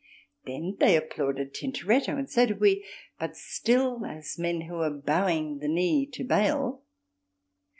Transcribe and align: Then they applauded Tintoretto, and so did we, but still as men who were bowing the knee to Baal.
Then 0.45 0.77
they 0.79 0.95
applauded 0.95 1.53
Tintoretto, 1.53 2.17
and 2.17 2.27
so 2.27 2.47
did 2.47 2.59
we, 2.59 2.83
but 3.19 3.37
still 3.37 4.03
as 4.03 4.39
men 4.39 4.61
who 4.61 4.77
were 4.77 4.89
bowing 4.89 5.59
the 5.59 5.67
knee 5.67 6.07
to 6.13 6.23
Baal. 6.23 6.83